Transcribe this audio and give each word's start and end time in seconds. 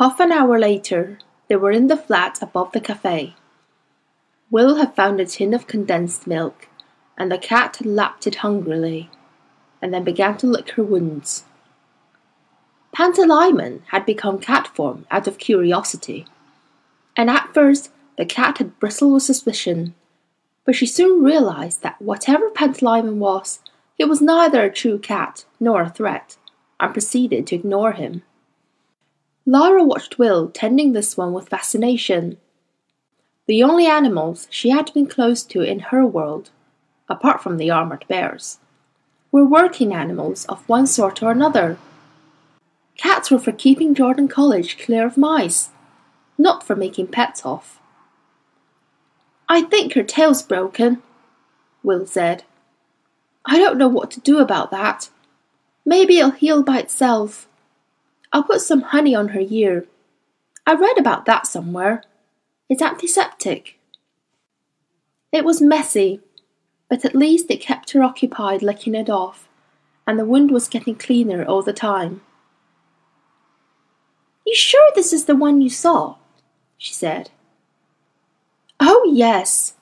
Half 0.00 0.18
an 0.18 0.32
hour 0.32 0.58
later, 0.58 1.18
they 1.48 1.56
were 1.56 1.72
in 1.72 1.88
the 1.88 1.96
flat 1.98 2.40
above 2.40 2.72
the 2.72 2.80
cafe. 2.80 3.34
Will 4.50 4.76
had 4.76 4.96
found 4.96 5.20
a 5.20 5.26
tin 5.26 5.52
of 5.52 5.66
condensed 5.66 6.26
milk, 6.26 6.68
and 7.18 7.30
the 7.30 7.36
cat 7.36 7.76
had 7.76 7.86
lapped 7.86 8.26
it 8.26 8.36
hungrily, 8.36 9.10
and 9.82 9.92
then 9.92 10.02
began 10.02 10.38
to 10.38 10.46
lick 10.46 10.70
her 10.70 10.82
wounds. 10.82 11.44
Pantalaimon 12.96 13.82
had 13.88 14.06
become 14.06 14.38
cat 14.38 14.68
form 14.68 15.04
out 15.10 15.26
of 15.26 15.36
curiosity, 15.36 16.24
and 17.14 17.28
at 17.28 17.52
first 17.52 17.90
the 18.16 18.24
cat 18.24 18.56
had 18.56 18.80
bristled 18.80 19.12
with 19.12 19.22
suspicion, 19.22 19.94
but 20.64 20.74
she 20.74 20.86
soon 20.86 21.22
realized 21.22 21.82
that 21.82 22.00
whatever 22.00 22.48
Pantalaimon 22.48 23.16
was, 23.16 23.58
he 23.98 24.04
was 24.06 24.22
neither 24.22 24.64
a 24.64 24.72
true 24.72 24.98
cat 24.98 25.44
nor 25.60 25.82
a 25.82 25.90
threat, 25.90 26.38
and 26.80 26.94
proceeded 26.94 27.46
to 27.48 27.56
ignore 27.56 27.92
him. 27.92 28.22
Lyra 29.50 29.82
watched 29.82 30.16
Will 30.16 30.48
tending 30.48 30.92
this 30.92 31.16
one 31.16 31.32
with 31.32 31.48
fascination. 31.48 32.36
The 33.48 33.64
only 33.64 33.84
animals 33.84 34.46
she 34.48 34.70
had 34.70 34.94
been 34.94 35.08
close 35.08 35.42
to 35.42 35.60
in 35.60 35.80
her 35.90 36.06
world, 36.06 36.50
apart 37.08 37.42
from 37.42 37.56
the 37.56 37.68
armored 37.68 38.04
bears, 38.06 38.58
were 39.32 39.44
working 39.44 39.92
animals 39.92 40.46
of 40.46 40.68
one 40.68 40.86
sort 40.86 41.20
or 41.20 41.32
another. 41.32 41.78
Cats 42.96 43.28
were 43.28 43.40
for 43.40 43.50
keeping 43.50 43.92
Jordan 43.92 44.28
College 44.28 44.78
clear 44.78 45.04
of 45.04 45.16
mice, 45.16 45.70
not 46.38 46.62
for 46.62 46.76
making 46.76 47.08
pets 47.08 47.44
of. 47.44 47.80
I 49.48 49.62
think 49.62 49.94
her 49.94 50.04
tail's 50.04 50.44
broken, 50.44 51.02
Will 51.82 52.06
said. 52.06 52.44
I 53.44 53.58
don't 53.58 53.78
know 53.78 53.88
what 53.88 54.12
to 54.12 54.20
do 54.20 54.38
about 54.38 54.70
that. 54.70 55.10
Maybe 55.84 56.18
it'll 56.18 56.30
heal 56.30 56.62
by 56.62 56.78
itself. 56.78 57.48
I'll 58.32 58.44
put 58.44 58.60
some 58.60 58.82
honey 58.82 59.14
on 59.14 59.28
her 59.28 59.40
ear. 59.40 59.86
I 60.66 60.74
read 60.74 60.98
about 60.98 61.24
that 61.26 61.46
somewhere. 61.46 62.04
It's 62.68 62.82
antiseptic. 62.82 63.78
It 65.32 65.44
was 65.44 65.60
messy, 65.60 66.20
but 66.88 67.04
at 67.04 67.14
least 67.14 67.50
it 67.50 67.60
kept 67.60 67.92
her 67.92 68.02
occupied 68.02 68.62
licking 68.62 68.94
it 68.94 69.10
off, 69.10 69.48
and 70.06 70.18
the 70.18 70.24
wound 70.24 70.50
was 70.50 70.68
getting 70.68 70.94
cleaner 70.94 71.44
all 71.44 71.62
the 71.62 71.72
time. 71.72 72.20
You 74.46 74.54
sure 74.54 74.90
this 74.94 75.12
is 75.12 75.24
the 75.26 75.36
one 75.36 75.60
you 75.60 75.70
saw? 75.70 76.16
she 76.76 76.94
said. 76.94 77.30
Oh, 78.80 79.10
yes. 79.12 79.74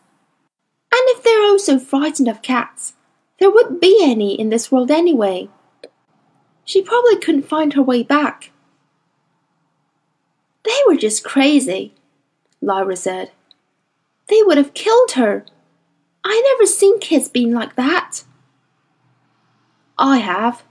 And 0.92 1.02
if 1.08 1.22
they're 1.22 1.42
oh 1.42 1.58
so 1.58 1.78
frightened 1.78 2.28
of 2.28 2.42
cats, 2.42 2.94
there 3.38 3.50
wouldn't 3.50 3.80
be 3.80 4.00
any 4.02 4.38
in 4.38 4.48
this 4.48 4.72
world 4.72 4.90
anyway. 4.90 5.48
She 6.68 6.82
probably 6.82 7.16
couldn't 7.16 7.48
find 7.48 7.72
her 7.72 7.82
way 7.82 8.02
back. 8.02 8.50
They 10.66 10.78
were 10.86 10.98
just 10.98 11.24
crazy, 11.24 11.94
Lyra 12.60 12.94
said. 12.94 13.30
They 14.26 14.42
would 14.42 14.58
have 14.58 14.74
killed 14.74 15.12
her. 15.12 15.46
I 16.22 16.42
never 16.44 16.66
seen 16.66 17.00
kids 17.00 17.30
being 17.30 17.54
like 17.54 17.74
that. 17.76 18.24
I 19.96 20.18
have, 20.18 20.62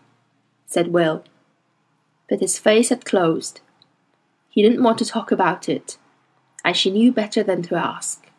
said 0.68 0.90
Will, 0.90 1.24
but 2.30 2.42
his 2.42 2.60
face 2.60 2.90
had 2.90 3.04
closed. 3.04 3.62
He 4.50 4.62
didn't 4.62 4.84
want 4.84 5.00
to 5.00 5.06
talk 5.06 5.32
about 5.32 5.68
it, 5.68 5.98
and 6.64 6.78
she 6.78 6.92
knew 6.92 7.12
better 7.12 7.42
than 7.42 7.64
to 7.64 7.76
ask. 7.76 8.30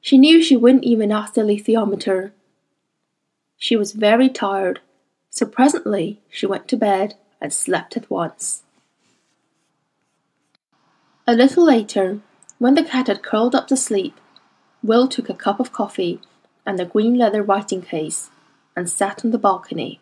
She 0.00 0.18
knew 0.18 0.42
she 0.42 0.56
wouldn't 0.56 0.82
even 0.82 1.12
ask 1.12 1.34
the 1.34 1.42
alethiometer. 1.42 2.32
She 3.58 3.76
was 3.76 3.92
very 3.92 4.28
tired 4.28 4.80
so 5.32 5.46
presently 5.46 6.20
she 6.28 6.44
went 6.44 6.68
to 6.68 6.76
bed 6.76 7.14
and 7.40 7.52
slept 7.52 7.96
at 7.96 8.10
once. 8.10 8.62
A 11.26 11.32
little 11.32 11.64
later, 11.64 12.20
when 12.58 12.74
the 12.74 12.84
cat 12.84 13.06
had 13.06 13.22
curled 13.22 13.54
up 13.54 13.66
to 13.68 13.76
sleep, 13.76 14.20
Will 14.82 15.08
took 15.08 15.30
a 15.30 15.34
cup 15.34 15.58
of 15.58 15.72
coffee 15.72 16.20
and 16.66 16.78
a 16.78 16.84
green 16.84 17.16
leather 17.16 17.42
writing 17.42 17.80
case 17.80 18.30
and 18.76 18.90
sat 18.90 19.24
on 19.24 19.30
the 19.30 19.38
balcony. 19.38 20.00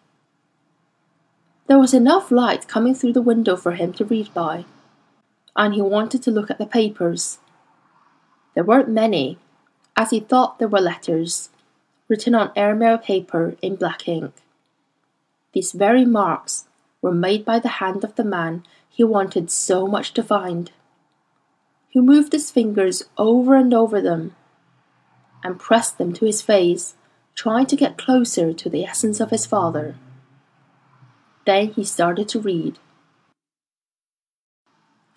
There 1.69 1.79
was 1.79 1.95
enough 1.95 2.33
light 2.33 2.67
coming 2.67 2.97
through 2.97 3.13
the 3.13 3.23
window 3.23 3.55
for 3.55 3.73
him 3.73 3.93
to 3.95 4.05
read 4.05 4.35
by, 4.35 4.65
and 5.55 5.75
he 5.75 5.81
wanted 5.81 6.25
to 6.25 6.33
look 6.33 6.51
at 6.51 6.59
the 6.59 6.67
papers. 6.67 7.39
There 8.55 8.65
weren't 8.65 8.89
many, 8.89 9.39
as 9.97 10.11
he 10.11 10.19
thought 10.19 10.59
there 10.59 10.67
were 10.67 10.81
letters, 10.81 11.51
written 12.09 12.35
on 12.35 12.51
airmail 12.57 12.99
paper 12.99 13.55
in 13.63 13.77
black 13.77 14.09
ink. 14.09 14.33
These 15.53 15.73
very 15.73 16.05
marks 16.05 16.67
were 17.03 17.13
made 17.13 17.45
by 17.45 17.59
the 17.59 17.81
hand 17.81 18.05
of 18.05 18.15
the 18.15 18.25
man 18.25 18.65
he 18.89 19.05
wanted 19.05 19.51
so 19.51 19.87
much 19.87 20.13
to 20.15 20.23
find. 20.23 20.71
He 21.89 22.01
moved 22.01 22.33
his 22.33 22.51
fingers 22.51 23.05
over 23.17 23.57
and 23.57 23.75
over 23.75 24.01
them 24.01 24.37
and 25.43 25.59
pressed 25.59 25.99
them 25.99 26.13
to 26.15 26.27
his 26.27 26.43
face, 26.43 26.95
trying 27.35 27.67
to 27.67 27.77
get 27.77 27.99
closer 27.99 28.53
to 28.53 28.69
the 28.69 28.85
essence 28.85 29.21
of 29.21 29.31
his 29.31 29.47
father. 29.47 29.97
Then 31.47 31.69
he 31.69 31.85
started 31.85 32.29
to 32.29 32.41
read. 32.41 32.79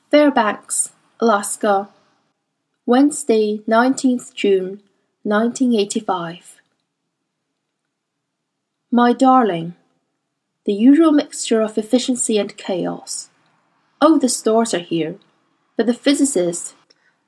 Fairbanks, 0.09 0.91
Alaska, 1.19 1.89
Wednesday, 2.85 3.61
19th 3.67 4.33
June, 4.33 4.81
1985. 5.23 6.61
My 8.91 9.13
darling, 9.13 9.75
the 10.65 10.73
usual 10.73 11.11
mixture 11.11 11.61
of 11.61 11.77
efficiency 11.77 12.37
and 12.37 12.55
chaos. 12.55 13.29
Oh, 14.01 14.17
the 14.17 14.29
stores 14.29 14.73
are 14.73 14.79
here, 14.79 15.15
but 15.75 15.87
the 15.87 15.93
physicist, 15.93 16.75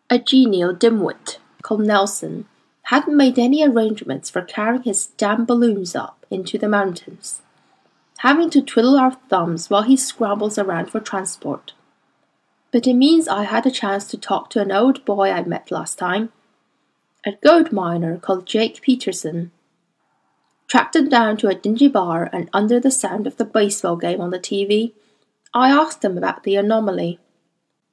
a 0.09 0.19
genial 0.19 0.73
dimwit 0.73 1.38
called 1.62 1.81
Nelson, 1.81 2.47
hadn't 2.84 3.18
made 3.18 3.38
any 3.38 3.66
arrangements 3.66 4.29
for 4.29 4.41
carrying 4.41 4.84
his 4.84 5.07
damn 5.18 5.44
balloons 5.44 5.96
up 5.96 6.25
into 6.29 6.57
the 6.57 6.69
mountains, 6.69 7.41
having 8.19 8.50
to 8.51 8.62
twiddle 8.62 8.97
our 8.97 9.18
thumbs 9.29 9.69
while 9.69 9.84
he 9.84 9.97
scrambles 9.97 10.57
around 10.57 10.90
for 10.90 11.00
transport. 11.00 11.73
But 12.72 12.88
it 12.88 12.94
means 12.94 13.28
I 13.28 13.44
had 13.44 13.66
a 13.66 13.72
chance 13.72 14.07
to 14.09 14.17
talk 14.17 14.50
to 14.52 14.62
an 14.62 14.72
old 14.72 15.03
boy 15.03 15.31
I 15.31 15.44
met 15.44 15.72
last 15.72 15.97
time, 15.97 16.31
a 17.25 17.34
gold 17.34 17.72
miner 17.72 18.17
called 18.17 18.46
Jake 18.46 18.81
Peterson, 18.81 19.52
Tracked 20.67 20.95
him 20.95 21.09
down 21.09 21.37
to 21.37 21.47
a 21.47 21.55
dingy 21.55 21.87
bar 21.87 22.29
and 22.33 22.49
under 22.51 22.79
the 22.79 22.91
sound 22.91 23.27
of 23.27 23.37
the 23.37 23.45
baseball 23.45 23.95
game 23.95 24.19
on 24.19 24.31
the 24.31 24.39
TV, 24.39 24.93
I 25.53 25.69
asked 25.69 26.03
him 26.03 26.17
about 26.17 26.43
the 26.43 26.55
anomaly. 26.55 27.19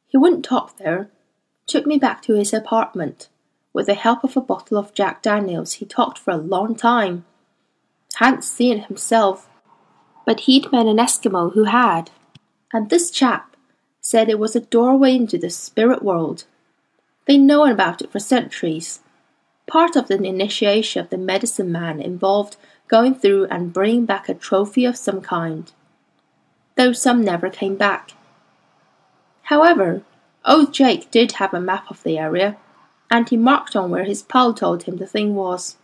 He 0.09 0.17
wouldn't 0.17 0.45
talk 0.45 0.79
there, 0.79 1.09
took 1.67 1.87
me 1.87 1.99
back 1.99 2.23
to 2.23 2.35
his 2.35 2.53
apartment. 2.53 3.29
With 3.73 3.87
the 3.87 3.95
help 3.95 4.25
of 4.25 4.37
a 4.37 4.41
bottle 4.41 4.77
of 4.77 4.95
Jack 4.95 5.23
Daniels, 5.23 5.75
he 5.75 5.87
talked 5.87 6.19
for 6.19 6.33
a 6.33 6.37
long 6.37 6.75
time. 6.75 7.25
Hadn't 8.15 8.45
seen 8.45 8.79
it 8.79 8.87
himself, 8.87 9.49
but 10.27 10.41
he'd 10.41 10.73
met 10.73 10.87
an 10.87 10.99
Eskimo 10.99 11.53
who 11.55 11.65
had. 11.65 12.11
And 12.73 12.91
this 12.91 13.11
chap 13.11 13.57
said 14.01 14.29
it 14.29 14.39
was 14.39 14.57
a 14.57 14.61
doorway 14.61 15.15
into 15.15 15.39
the 15.39 15.51
spirit 15.51 16.03
world. 16.03 16.45
They'd 17.27 17.39
known 17.39 17.71
about 17.71 18.03
it 18.03 18.11
for 18.11 18.19
centuries. 18.19 19.01
Part 19.73 19.97
of 19.97 20.09
the 20.09 20.23
initiation 20.23 21.01
of 21.01 21.09
the 21.09 21.17
medicine 21.17 21.73
man 21.73 21.99
involved 21.99 22.59
going 22.89 23.15
through 23.15 23.47
and 23.47 23.73
bringing 23.73 24.05
back 24.05 24.29
a 24.29 24.35
trophy 24.35 24.85
of 24.85 24.99
some 24.99 25.23
kind, 25.23 25.73
though 26.77 26.93
some 26.93 27.25
never 27.25 27.49
came 27.49 27.77
back. 27.77 28.11
However, 29.45 30.03
old 30.45 30.75
Jake 30.75 31.11
did 31.11 31.33
have 31.41 31.55
a 31.55 31.59
map 31.59 31.91
of 31.91 32.03
the 32.03 32.19
area, 32.19 32.59
and 33.11 33.27
he 33.27 33.39
marked 33.39 33.75
on 33.75 33.89
where 33.91 34.05
his 34.05 34.23
pal 34.23 34.53
told 34.53 34.83
him 34.83 34.99
the 34.99 35.07
thing 35.07 35.35
was. 35.35 35.79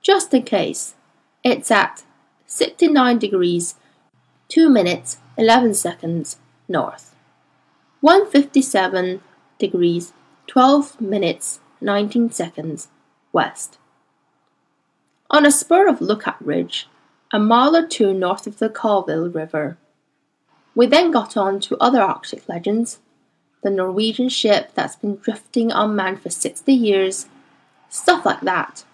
Just 0.00 0.32
in 0.32 0.44
case, 0.44 0.94
it's 1.42 1.72
at 1.72 2.04
69 2.46 3.18
degrees, 3.18 3.74
2 4.50 4.70
minutes, 4.70 5.18
11 5.36 5.74
seconds 5.74 6.36
north, 6.68 7.16
157 8.02 9.20
degrees, 9.58 10.12
12 10.46 11.00
minutes, 11.00 11.58
19 11.84 12.30
seconds 12.30 12.88
west. 13.32 13.78
On 15.30 15.44
a 15.44 15.52
spur 15.52 15.86
of 15.86 16.00
Lookout 16.00 16.44
Ridge, 16.44 16.88
a 17.30 17.38
mile 17.38 17.76
or 17.76 17.86
two 17.86 18.14
north 18.14 18.46
of 18.46 18.58
the 18.58 18.68
Colville 18.68 19.28
River. 19.28 19.76
We 20.74 20.86
then 20.86 21.10
got 21.10 21.36
on 21.36 21.60
to 21.60 21.76
other 21.78 22.00
Arctic 22.00 22.48
legends, 22.48 23.00
the 23.62 23.70
Norwegian 23.70 24.28
ship 24.28 24.70
that's 24.74 24.96
been 24.96 25.16
drifting 25.16 25.70
unmanned 25.72 26.22
for 26.22 26.30
60 26.30 26.72
years, 26.72 27.26
stuff 27.88 28.24
like 28.24 28.40
that. 28.42 28.84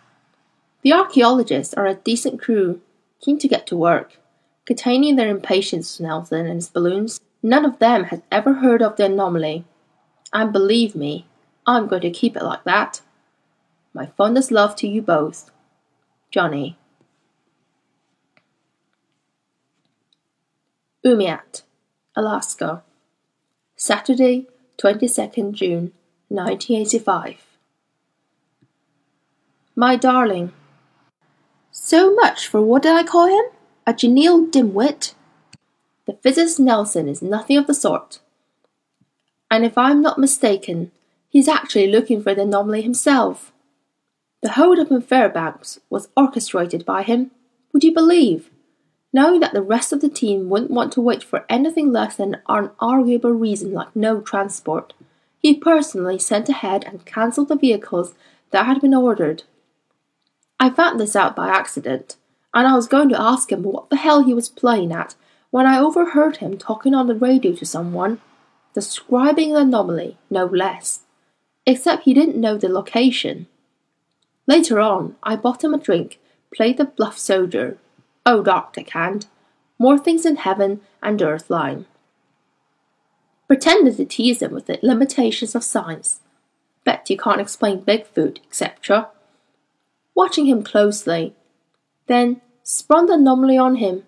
The 0.82 0.92
archaeologists 0.92 1.74
are 1.74 1.86
a 1.86 1.94
decent 1.94 2.40
crew, 2.40 2.80
keen 3.20 3.38
to 3.38 3.48
get 3.48 3.66
to 3.68 3.76
work, 3.76 4.18
containing 4.64 5.16
their 5.16 5.28
impatience 5.28 5.98
with 5.98 6.06
Nelson 6.06 6.46
and 6.46 6.54
his 6.56 6.68
balloons. 6.68 7.20
None 7.42 7.64
of 7.64 7.78
them 7.78 8.04
has 8.04 8.22
ever 8.32 8.54
heard 8.54 8.82
of 8.82 8.96
the 8.96 9.04
anomaly, 9.04 9.64
and 10.32 10.52
believe 10.52 10.94
me, 10.94 11.26
I'm 11.70 11.86
going 11.86 12.02
to 12.02 12.10
keep 12.10 12.36
it 12.36 12.42
like 12.42 12.64
that. 12.64 13.00
My 13.94 14.06
fondest 14.06 14.50
love 14.50 14.74
to 14.76 14.88
you 14.88 15.02
both. 15.02 15.52
Johnny. 16.32 16.76
Umiat, 21.06 21.62
Alaska. 22.16 22.82
Saturday, 23.76 24.48
22nd 24.82 25.52
June, 25.52 25.92
1985. 26.26 27.36
My 29.76 29.94
darling. 29.94 30.52
So 31.70 32.12
much 32.16 32.48
for 32.48 32.60
what 32.60 32.82
did 32.82 32.96
I 32.96 33.04
call 33.04 33.26
him? 33.26 33.44
A 33.86 33.94
genial 33.94 34.44
dimwit? 34.44 35.14
The 36.06 36.14
physicist 36.14 36.58
Nelson 36.58 37.08
is 37.08 37.22
nothing 37.22 37.56
of 37.56 37.68
the 37.68 37.74
sort. 37.74 38.18
And 39.48 39.64
if 39.64 39.78
I'm 39.78 40.02
not 40.02 40.18
mistaken, 40.18 40.90
he's 41.30 41.48
actually 41.48 41.86
looking 41.86 42.22
for 42.22 42.34
the 42.34 42.42
anomaly 42.42 42.82
himself. 42.82 43.52
The 44.42 44.52
hold-up 44.52 44.90
in 44.90 45.00
Fairbanks 45.00 45.80
was 45.88 46.08
orchestrated 46.16 46.84
by 46.84 47.02
him, 47.02 47.30
would 47.72 47.84
you 47.84 47.94
believe? 47.94 48.50
Knowing 49.12 49.40
that 49.40 49.52
the 49.52 49.62
rest 49.62 49.92
of 49.92 50.00
the 50.00 50.08
team 50.08 50.48
wouldn't 50.48 50.70
want 50.70 50.92
to 50.92 51.00
wait 51.00 51.22
for 51.22 51.44
anything 51.48 51.90
less 51.90 52.16
than 52.16 52.36
an 52.48 52.70
arguable 52.78 53.32
reason 53.32 53.72
like 53.72 53.94
no 53.94 54.20
transport, 54.20 54.92
he 55.38 55.54
personally 55.54 56.18
sent 56.18 56.48
ahead 56.48 56.84
and 56.84 57.06
cancelled 57.06 57.48
the 57.48 57.56
vehicles 57.56 58.14
that 58.50 58.66
had 58.66 58.80
been 58.80 58.94
ordered. 58.94 59.44
I 60.58 60.70
found 60.70 61.00
this 61.00 61.16
out 61.16 61.34
by 61.34 61.48
accident, 61.48 62.16
and 62.52 62.68
I 62.68 62.74
was 62.74 62.88
going 62.88 63.08
to 63.10 63.20
ask 63.20 63.50
him 63.50 63.62
what 63.62 63.90
the 63.90 63.96
hell 63.96 64.22
he 64.22 64.34
was 64.34 64.48
playing 64.48 64.92
at 64.92 65.14
when 65.50 65.66
I 65.66 65.78
overheard 65.78 66.38
him 66.38 66.56
talking 66.56 66.94
on 66.94 67.06
the 67.06 67.14
radio 67.14 67.54
to 67.54 67.66
someone, 67.66 68.20
describing 68.74 69.56
an 69.56 69.62
anomaly, 69.62 70.16
no 70.28 70.44
less, 70.44 71.00
except 71.70 72.04
he 72.04 72.14
didn't 72.14 72.40
know 72.40 72.58
the 72.58 72.68
location. 72.68 73.46
Later 74.46 74.80
on, 74.80 75.16
I 75.22 75.36
bought 75.36 75.62
him 75.62 75.72
a 75.72 75.78
drink, 75.78 76.18
played 76.54 76.76
the 76.76 76.84
bluff 76.84 77.18
soldier, 77.18 77.78
oh, 78.26 78.38
old 78.38 78.48
Arctic 78.48 78.90
hand, 78.90 79.26
more 79.78 79.98
things 79.98 80.26
in 80.26 80.36
heaven 80.36 80.80
and 81.02 81.22
earth 81.22 81.48
line. 81.48 81.86
Pretended 83.46 83.96
to 83.96 84.04
tease 84.04 84.42
him 84.42 84.52
with 84.52 84.66
the 84.66 84.78
limitations 84.82 85.54
of 85.54 85.64
science. 85.64 86.20
Bet 86.84 87.08
you 87.08 87.16
can't 87.16 87.40
explain 87.40 87.82
Bigfoot, 87.82 88.38
etc. 88.48 89.08
Watching 90.14 90.46
him 90.46 90.62
closely, 90.62 91.34
then 92.06 92.40
sprung 92.64 93.06
the 93.06 93.14
anomaly 93.14 93.56
on 93.56 93.76
him. 93.76 94.04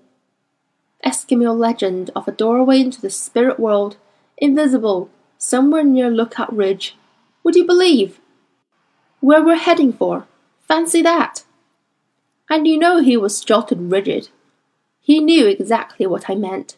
Eskimo 1.04 1.56
legend 1.56 2.10
of 2.16 2.26
a 2.26 2.32
doorway 2.32 2.80
into 2.80 3.00
the 3.00 3.10
spirit 3.10 3.58
world, 3.58 3.96
invisible, 4.36 5.10
somewhere 5.38 5.84
near 5.84 6.10
Lookout 6.10 6.54
Ridge. 6.54 6.96
Would 7.44 7.56
you 7.56 7.64
believe? 7.64 8.20
Where 9.20 9.44
we're 9.44 9.56
heading 9.56 9.92
for? 9.92 10.26
Fancy 10.68 11.02
that! 11.02 11.44
And 12.48 12.66
you 12.68 12.78
know 12.78 13.00
he 13.00 13.16
was 13.16 13.40
jotted 13.40 13.90
rigid. 13.90 14.28
He 15.00 15.20
knew 15.20 15.46
exactly 15.46 16.06
what 16.06 16.30
I 16.30 16.34
meant. 16.34 16.76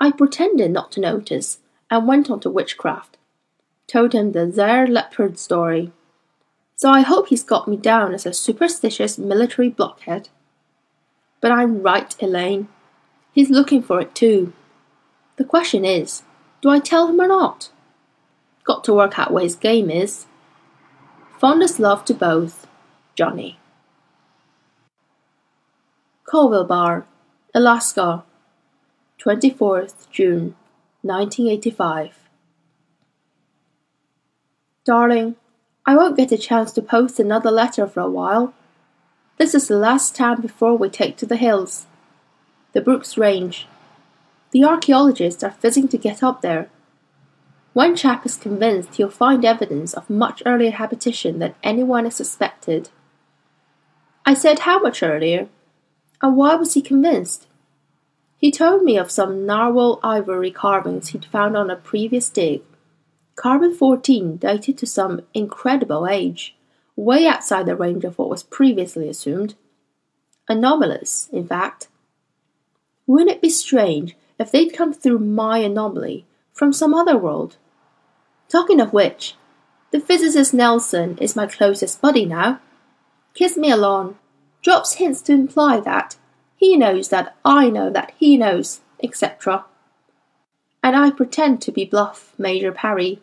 I 0.00 0.10
pretended 0.10 0.70
not 0.70 0.92
to 0.92 1.00
notice 1.00 1.58
and 1.90 2.06
went 2.06 2.30
on 2.30 2.40
to 2.40 2.50
witchcraft. 2.50 3.18
Told 3.86 4.12
him 4.12 4.32
the 4.32 4.50
Zare 4.50 4.86
leopard 4.86 5.38
story. 5.38 5.92
So 6.76 6.90
I 6.90 7.00
hope 7.00 7.28
he's 7.28 7.42
got 7.42 7.68
me 7.68 7.76
down 7.76 8.14
as 8.14 8.24
a 8.24 8.32
superstitious 8.32 9.18
military 9.18 9.68
blockhead. 9.68 10.28
But 11.40 11.52
I'm 11.52 11.82
right, 11.82 12.14
Elaine. 12.20 12.68
He's 13.32 13.50
looking 13.50 13.82
for 13.82 14.00
it 14.00 14.14
too. 14.14 14.52
The 15.36 15.44
question 15.44 15.84
is, 15.84 16.22
do 16.60 16.68
I 16.70 16.78
tell 16.78 17.08
him 17.08 17.20
or 17.20 17.26
not? 17.26 17.70
Got 18.64 18.84
to 18.84 18.94
work 18.94 19.18
out 19.18 19.32
where 19.32 19.42
his 19.42 19.56
game 19.56 19.90
is. 19.90 20.26
Fondest 21.38 21.78
love 21.78 22.04
to 22.06 22.14
both. 22.14 22.66
Johnny. 23.14 23.58
Colville 26.24 26.64
Bar, 26.64 27.06
Alaska, 27.54 28.24
24th 29.18 30.08
June 30.10 30.54
1985. 31.02 32.18
Darling, 34.84 35.36
I 35.84 35.94
won't 35.96 36.16
get 36.16 36.32
a 36.32 36.38
chance 36.38 36.72
to 36.72 36.82
post 36.82 37.20
another 37.20 37.50
letter 37.50 37.86
for 37.86 38.00
a 38.00 38.10
while. 38.10 38.54
This 39.36 39.54
is 39.54 39.68
the 39.68 39.76
last 39.76 40.14
time 40.14 40.40
before 40.40 40.76
we 40.76 40.88
take 40.88 41.16
to 41.18 41.26
the 41.26 41.36
hills. 41.36 41.86
The 42.72 42.80
Brooks 42.80 43.18
Range. 43.18 43.66
The 44.52 44.64
archaeologists 44.64 45.42
are 45.42 45.50
fizzing 45.50 45.88
to 45.88 45.98
get 45.98 46.22
up 46.22 46.40
there. 46.40 46.70
One 47.72 47.96
chap 47.96 48.26
is 48.26 48.36
convinced 48.36 48.96
he'll 48.96 49.08
find 49.08 49.44
evidence 49.44 49.94
of 49.94 50.10
much 50.10 50.42
earlier 50.44 50.72
habitation 50.72 51.38
than 51.38 51.54
anyone 51.62 52.04
has 52.04 52.16
suspected. 52.16 52.90
I 54.26 54.34
said 54.34 54.60
how 54.60 54.78
much 54.80 55.02
earlier? 55.02 55.48
And 56.20 56.36
why 56.36 56.54
was 56.54 56.74
he 56.74 56.82
convinced? 56.82 57.46
He 58.36 58.50
told 58.50 58.82
me 58.82 58.98
of 58.98 59.10
some 59.10 59.46
narwhal 59.46 60.00
ivory 60.02 60.50
carvings 60.50 61.08
he'd 61.08 61.24
found 61.24 61.56
on 61.56 61.70
a 61.70 61.76
previous 61.76 62.28
dig. 62.28 62.62
Carbon 63.36 63.74
14 63.74 64.36
dated 64.36 64.76
to 64.78 64.86
some 64.86 65.22
incredible 65.32 66.06
age, 66.06 66.54
way 66.94 67.26
outside 67.26 67.64
the 67.64 67.74
range 67.74 68.04
of 68.04 68.18
what 68.18 68.28
was 68.28 68.42
previously 68.42 69.08
assumed. 69.08 69.54
Anomalous, 70.46 71.28
in 71.32 71.46
fact. 71.46 71.88
Wouldn't 73.06 73.30
it 73.30 73.40
be 73.40 73.48
strange 73.48 74.14
if 74.38 74.52
they'd 74.52 74.74
come 74.74 74.92
through 74.92 75.20
my 75.20 75.58
anomaly 75.58 76.26
from 76.52 76.72
some 76.72 76.94
other 76.94 77.16
world? 77.16 77.56
Talking 78.52 78.82
of 78.82 78.92
which, 78.92 79.34
the 79.92 79.98
physicist 79.98 80.52
Nelson 80.52 81.16
is 81.16 81.34
my 81.34 81.46
closest 81.46 82.02
buddy 82.02 82.26
now. 82.26 82.60
Kiss 83.32 83.56
me 83.56 83.70
along, 83.70 84.18
drops 84.60 84.96
hints 84.96 85.22
to 85.22 85.32
imply 85.32 85.80
that 85.80 86.16
he 86.56 86.76
knows 86.76 87.08
that 87.08 87.34
I 87.46 87.70
know 87.70 87.88
that 87.88 88.12
he 88.18 88.36
knows, 88.36 88.82
etc. 89.02 89.64
And 90.82 90.94
I 90.94 91.10
pretend 91.10 91.62
to 91.62 91.72
be 91.72 91.86
bluff 91.86 92.34
Major 92.36 92.72
Parry. 92.72 93.22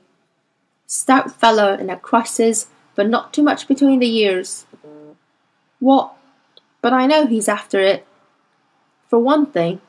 Stout 0.88 1.32
fellow 1.40 1.75
in 1.75 1.92
a 1.92 2.00
crisis, 2.00 2.66
but 2.96 3.08
not 3.08 3.32
too 3.32 3.44
much 3.44 3.68
between 3.68 4.00
the 4.00 4.08
years. 4.08 4.66
What? 5.78 6.12
But 6.82 6.92
I 6.92 7.06
know 7.06 7.28
he's 7.28 7.48
after 7.48 7.80
it. 7.80 8.04
For 9.08 9.20
one 9.20 9.46
thing, 9.46 9.80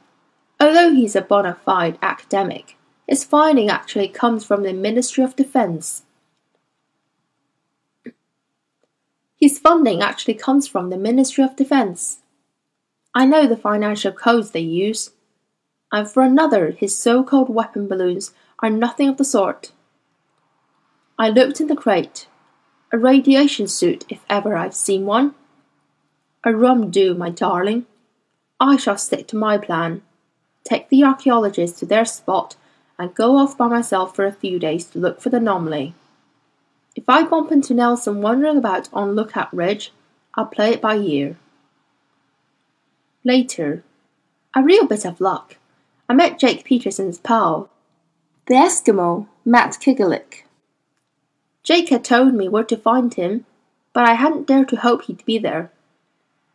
although 0.61 0.93
he's 0.93 1.17
a 1.17 1.23
bona 1.23 1.55
fide 1.65 1.99
academic, 2.03 2.77
his 3.11 3.25
finding 3.25 3.69
actually 3.69 4.07
comes 4.07 4.45
from 4.45 4.63
the 4.63 4.73
Ministry 4.73 5.25
of 5.25 5.35
Defense. 5.35 6.05
His 9.37 9.59
funding 9.59 10.01
actually 10.01 10.35
comes 10.35 10.69
from 10.69 10.91
the 10.91 10.97
Ministry 10.97 11.43
of 11.43 11.57
Defense. 11.57 12.21
I 13.13 13.27
know 13.27 13.49
the 13.49 13.57
financial 13.57 14.13
codes 14.13 14.53
they 14.53 14.61
use. 14.61 15.11
And 15.91 16.09
for 16.09 16.23
another, 16.23 16.71
his 16.71 16.97
so 16.97 17.25
called 17.25 17.53
weapon 17.53 17.89
balloons 17.89 18.33
are 18.61 18.71
nothing 18.71 19.09
of 19.09 19.17
the 19.17 19.25
sort. 19.25 19.73
I 21.19 21.31
looked 21.31 21.61
in 21.61 21.67
the 21.67 21.75
crate. 21.75 22.29
A 22.93 22.99
radiation 22.99 23.67
suit, 23.67 24.05
if 24.09 24.21
ever 24.31 24.55
I've 24.57 24.73
seen 24.73 25.05
one. 25.05 25.35
A 26.45 26.55
rum 26.55 26.93
do, 26.93 27.15
my 27.15 27.31
darling. 27.31 27.87
I 28.61 28.77
shall 28.77 28.99
stick 28.99 29.27
to 29.29 29.37
my 29.37 29.59
plan. 29.59 30.03
Take 30.63 30.91
the 30.91 31.03
archaeologists 31.03 31.81
to 31.81 31.87
their 31.87 32.05
spot 32.05 32.55
and 33.01 33.15
go 33.15 33.39
off 33.39 33.57
by 33.57 33.67
myself 33.67 34.15
for 34.15 34.27
a 34.27 34.33
few 34.33 34.59
days 34.59 34.85
to 34.85 34.99
look 34.99 35.23
for 35.23 35.31
the 35.31 35.39
anomaly. 35.39 35.95
If 36.95 37.05
I 37.09 37.23
bump 37.23 37.51
into 37.51 37.73
Nelson 37.73 38.21
wandering 38.21 38.59
about 38.59 38.91
on 38.93 39.13
Lookout 39.13 39.53
Ridge, 39.57 39.91
I'll 40.35 40.45
play 40.45 40.75
it 40.75 40.83
by 40.83 40.97
ear. 40.97 41.39
Later, 43.25 43.83
a 44.55 44.63
real 44.63 44.87
bit 44.87 45.07
of 45.07 45.19
luck. 45.19 45.57
I 46.11 46.13
met 46.13 46.39
Jake 46.39 46.63
Peterson's 46.63 47.19
pal, 47.19 47.71
the 48.47 48.55
Eskimo, 48.55 49.29
Matt 49.47 49.79
Kigalik. 49.81 50.43
Jake 51.63 51.89
had 51.89 52.05
told 52.05 52.35
me 52.35 52.51
where 52.51 52.65
to 52.65 52.77
find 52.77 53.15
him, 53.15 53.47
but 53.95 54.07
I 54.07 54.13
hadn't 54.13 54.47
dared 54.47 54.69
to 54.69 54.77
hope 54.77 55.05
he'd 55.05 55.25
be 55.25 55.39
there. 55.39 55.73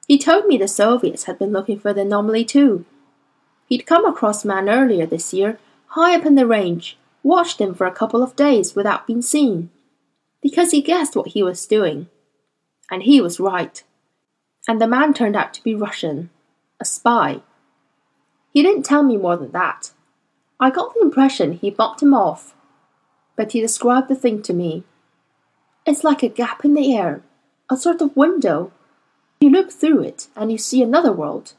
He 0.07 0.19
told 0.19 0.45
me 0.45 0.57
the 0.57 0.67
Soviets 0.67 1.23
had 1.23 1.39
been 1.39 1.51
looking 1.51 1.79
for 1.79 1.91
the 1.91 2.01
anomaly 2.01 2.45
too. 2.45 2.85
He'd 3.67 3.87
come 3.87 4.05
across 4.05 4.45
man 4.45 4.69
earlier 4.69 5.07
this 5.07 5.33
year, 5.33 5.57
high 5.95 6.13
up 6.13 6.25
in 6.25 6.35
the 6.35 6.45
range, 6.45 6.97
watched 7.23 7.59
him 7.59 7.73
for 7.73 7.87
a 7.87 7.91
couple 7.91 8.21
of 8.21 8.35
days 8.35 8.75
without 8.75 9.07
being 9.07 9.21
seen 9.21 9.69
because 10.41 10.71
he 10.71 10.81
guessed 10.81 11.15
what 11.15 11.29
he 11.29 11.41
was 11.41 11.65
doing. 11.65 12.07
And 12.91 13.03
he 13.03 13.21
was 13.21 13.39
right. 13.39 13.81
And 14.67 14.81
the 14.81 14.87
man 14.87 15.13
turned 15.13 15.37
out 15.37 15.53
to 15.53 15.63
be 15.63 15.73
Russian, 15.73 16.29
a 16.81 16.85
spy. 16.85 17.41
He 18.53 18.61
didn't 18.61 18.83
tell 18.83 19.03
me 19.03 19.15
more 19.15 19.37
than 19.37 19.51
that. 19.51 19.91
I 20.59 20.69
got 20.69 20.93
the 20.93 21.01
impression 21.01 21.53
he 21.53 21.71
bumped 21.71 22.03
him 22.03 22.13
off, 22.13 22.53
but 23.37 23.53
he 23.53 23.61
described 23.61 24.09
the 24.09 24.15
thing 24.15 24.41
to 24.43 24.53
me. 24.53 24.83
It's 25.85 26.03
like 26.03 26.23
a 26.23 26.29
gap 26.29 26.65
in 26.65 26.73
the 26.73 26.95
air, 26.95 27.21
a 27.69 27.77
sort 27.77 28.01
of 28.01 28.17
window. 28.17 28.73
You 29.39 29.49
look 29.49 29.71
through 29.71 30.03
it 30.03 30.27
and 30.35 30.51
you 30.51 30.57
see 30.57 30.83
another 30.83 31.13
world. 31.13 31.53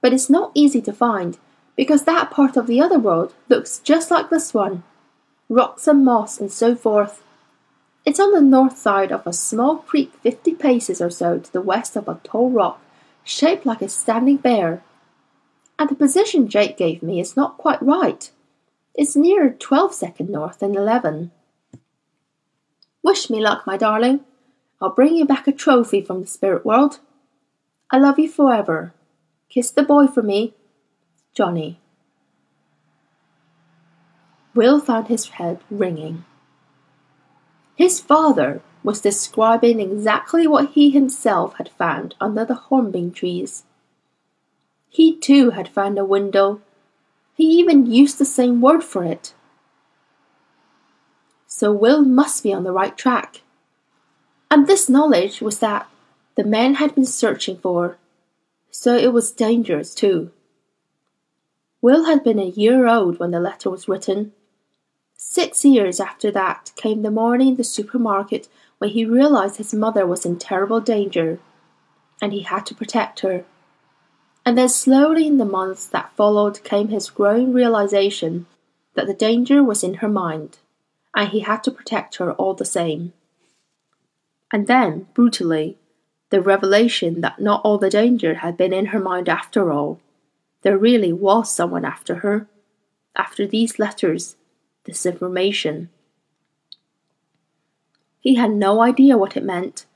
But 0.00 0.12
it's 0.12 0.30
not 0.30 0.52
easy 0.54 0.80
to 0.82 0.92
find 0.92 1.36
because 1.76 2.04
that 2.04 2.30
part 2.30 2.56
of 2.56 2.66
the 2.66 2.80
other 2.80 2.98
world 2.98 3.34
looks 3.48 3.78
just 3.78 4.10
like 4.10 4.30
this 4.30 4.52
one 4.52 4.82
rocks 5.48 5.88
and 5.88 6.04
moss 6.04 6.38
and 6.38 6.50
so 6.50 6.76
forth. 6.76 7.22
It's 8.06 8.20
on 8.20 8.32
the 8.32 8.40
north 8.40 8.78
side 8.78 9.12
of 9.12 9.26
a 9.26 9.32
small 9.32 9.76
creek 9.76 10.12
fifty 10.22 10.54
paces 10.54 11.00
or 11.00 11.10
so 11.10 11.38
to 11.38 11.52
the 11.52 11.60
west 11.60 11.96
of 11.96 12.08
a 12.08 12.20
tall 12.24 12.50
rock 12.50 12.80
shaped 13.24 13.66
like 13.66 13.82
a 13.82 13.88
standing 13.88 14.36
bear. 14.36 14.82
And 15.78 15.90
the 15.90 15.94
position 15.94 16.48
Jake 16.48 16.76
gave 16.76 17.02
me 17.02 17.20
is 17.20 17.36
not 17.36 17.58
quite 17.58 17.82
right. 17.82 18.30
It's 18.94 19.16
nearer 19.16 19.50
twelve 19.50 19.92
second 19.94 20.30
north 20.30 20.60
than 20.60 20.76
eleven. 20.76 21.30
Wish 23.02 23.30
me 23.30 23.40
luck, 23.40 23.66
my 23.66 23.76
darling. 23.76 24.20
I'll 24.80 24.94
bring 24.94 25.14
you 25.16 25.24
back 25.24 25.48
a 25.48 25.52
trophy 25.52 26.00
from 26.00 26.20
the 26.20 26.26
spirit 26.26 26.64
world. 26.64 27.00
I 27.90 27.98
love 27.98 28.18
you 28.18 28.28
forever. 28.30 28.94
Kiss 29.48 29.70
the 29.70 29.82
boy 29.82 30.06
for 30.06 30.22
me. 30.22 30.54
Johnny. 31.34 31.80
Will 34.54 34.80
found 34.80 35.08
his 35.08 35.28
head 35.28 35.60
ringing. 35.70 36.24
His 37.76 38.00
father 38.00 38.62
was 38.82 39.00
describing 39.00 39.80
exactly 39.80 40.46
what 40.46 40.70
he 40.70 40.90
himself 40.90 41.54
had 41.54 41.68
found 41.68 42.14
under 42.20 42.44
the 42.44 42.54
hornbeam 42.54 43.12
trees. 43.12 43.64
He 44.88 45.16
too 45.16 45.50
had 45.50 45.68
found 45.68 45.98
a 45.98 46.04
window. 46.04 46.60
He 47.36 47.44
even 47.44 47.86
used 47.86 48.18
the 48.18 48.24
same 48.24 48.60
word 48.60 48.82
for 48.82 49.04
it. 49.04 49.32
So 51.46 51.72
Will 51.72 52.02
must 52.02 52.42
be 52.42 52.52
on 52.52 52.64
the 52.64 52.72
right 52.72 52.96
track. 52.98 53.42
And 54.50 54.66
this 54.66 54.88
knowledge 54.88 55.40
was 55.40 55.60
that 55.60 55.88
the 56.34 56.44
man 56.44 56.74
had 56.74 56.94
been 56.94 57.06
searching 57.06 57.58
for, 57.58 57.98
so 58.70 58.96
it 58.96 59.12
was 59.12 59.30
dangerous 59.30 59.94
too. 59.94 60.32
Will 61.82 62.04
had 62.04 62.22
been 62.22 62.38
a 62.38 62.44
year 62.44 62.86
old 62.86 63.18
when 63.18 63.30
the 63.30 63.40
letter 63.40 63.70
was 63.70 63.88
written. 63.88 64.32
Six 65.16 65.64
years 65.64 66.00
after 66.00 66.30
that 66.30 66.72
came 66.76 67.02
the 67.02 67.10
morning 67.10 67.48
in 67.48 67.56
the 67.56 67.64
supermarket 67.64 68.48
when 68.78 68.90
he 68.90 69.04
realized 69.04 69.56
his 69.56 69.72
mother 69.72 70.06
was 70.06 70.26
in 70.26 70.38
terrible 70.38 70.80
danger 70.80 71.38
and 72.20 72.32
he 72.32 72.40
had 72.42 72.66
to 72.66 72.74
protect 72.74 73.20
her. 73.20 73.44
And 74.44 74.58
then 74.58 74.68
slowly 74.68 75.26
in 75.26 75.38
the 75.38 75.44
months 75.44 75.86
that 75.86 76.12
followed 76.16 76.62
came 76.64 76.88
his 76.88 77.10
growing 77.10 77.52
realization 77.52 78.46
that 78.94 79.06
the 79.06 79.14
danger 79.14 79.62
was 79.62 79.82
in 79.82 79.94
her 79.94 80.08
mind 80.08 80.58
and 81.14 81.30
he 81.30 81.40
had 81.40 81.62
to 81.64 81.70
protect 81.70 82.16
her 82.16 82.32
all 82.32 82.54
the 82.54 82.64
same. 82.64 83.12
And 84.52 84.66
then, 84.66 85.06
brutally, 85.14 85.78
the 86.30 86.40
revelation 86.40 87.20
that 87.20 87.40
not 87.40 87.62
all 87.64 87.78
the 87.78 87.90
danger 87.90 88.34
had 88.34 88.56
been 88.56 88.72
in 88.72 88.86
her 88.86 89.00
mind 89.00 89.28
after 89.28 89.72
all. 89.72 90.00
There 90.62 90.78
really 90.78 91.12
was 91.12 91.50
someone 91.50 91.84
after 91.84 92.16
her, 92.16 92.48
after 93.16 93.46
these 93.46 93.78
letters, 93.78 94.36
this 94.84 95.06
information. 95.06 95.90
He 98.20 98.34
had 98.34 98.50
no 98.50 98.82
idea 98.82 99.16
what 99.16 99.36
it 99.36 99.44
meant, 99.44 99.86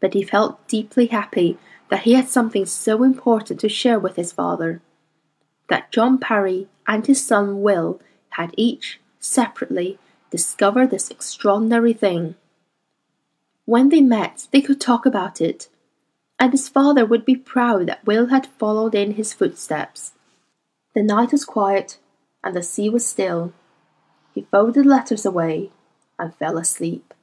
but 0.00 0.14
he 0.14 0.22
felt 0.22 0.66
deeply 0.68 1.06
happy 1.06 1.58
that 1.88 2.02
he 2.02 2.14
had 2.14 2.28
something 2.28 2.66
so 2.66 3.02
important 3.02 3.60
to 3.60 3.68
share 3.68 3.98
with 3.98 4.16
his 4.16 4.32
father. 4.32 4.80
That 5.68 5.90
John 5.90 6.18
Parry 6.18 6.68
and 6.86 7.06
his 7.06 7.24
son 7.24 7.62
Will 7.62 8.00
had 8.30 8.54
each, 8.56 9.00
separately, 9.18 9.98
discovered 10.30 10.90
this 10.90 11.10
extraordinary 11.10 11.92
thing. 11.92 12.36
When 13.64 13.88
they 13.88 14.00
met, 14.00 14.46
they 14.52 14.60
could 14.60 14.80
talk 14.80 15.06
about 15.06 15.40
it, 15.40 15.68
and 16.38 16.52
his 16.52 16.68
father 16.68 17.04
would 17.04 17.24
be 17.24 17.36
proud 17.36 17.86
that 17.86 18.04
Will 18.06 18.26
had 18.26 18.46
followed 18.46 18.94
in 18.94 19.12
his 19.12 19.32
footsteps. 19.32 20.12
The 20.94 21.02
night 21.02 21.32
was 21.32 21.44
quiet, 21.44 21.98
and 22.44 22.54
the 22.54 22.62
sea 22.62 22.90
was 22.90 23.06
still. 23.06 23.52
He 24.34 24.42
folded 24.50 24.86
letters 24.86 25.24
away 25.24 25.70
and 26.18 26.34
fell 26.34 26.58
asleep. 26.58 27.14